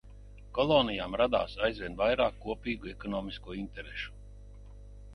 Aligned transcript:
Kolonijām 0.57 1.17
radās 1.23 1.53
aizvien 1.69 1.99
vairāk 2.01 2.41
kopīgu 2.49 2.93
ekonomisko 2.97 3.61
interešu. 3.63 4.21